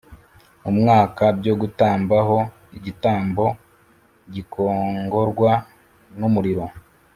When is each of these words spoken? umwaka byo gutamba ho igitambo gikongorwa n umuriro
umwaka 0.69 1.23
byo 1.39 1.53
gutamba 1.61 2.15
ho 2.27 2.37
igitambo 2.77 3.45
gikongorwa 4.33 5.51
n 6.19 6.21
umuriro 6.29 6.65